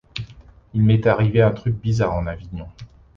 Il 0.73 0.81
m’est 0.81 1.05
arrivé 1.05 1.43
un 1.43 1.51
truc 1.51 1.75
bizarre 1.79 2.15
en 2.15 2.25
Avignon. 2.25 2.67